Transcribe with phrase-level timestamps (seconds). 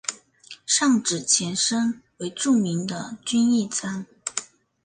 [0.65, 4.03] 上址前身为著名的均益仓。